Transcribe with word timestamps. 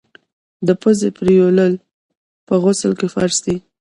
د 0.67 0.69
پزي 0.81 1.09
پرېولل 1.17 1.73
په 2.47 2.53
غسل 2.63 2.91
کي 2.99 3.07
فرض 3.13 3.37
دي. 3.45 3.55